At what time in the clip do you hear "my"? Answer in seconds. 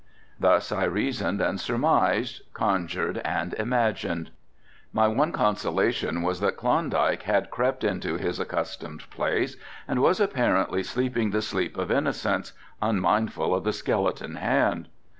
4.91-5.07